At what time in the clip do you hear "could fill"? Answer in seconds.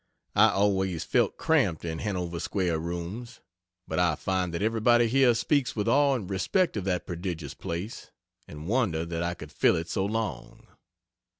9.35-9.75